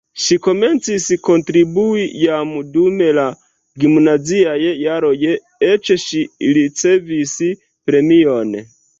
Ŝi 0.25 0.35
komencis 0.45 1.03
kontribui 1.27 2.05
jam 2.21 2.53
dum 2.77 3.03
la 3.17 3.25
gimnaziaj 3.83 4.55
jaroj, 4.69 5.11
eĉ 5.67 5.91
ŝi 6.05 6.23
ricevis 6.59 7.35
premion. 7.91 8.57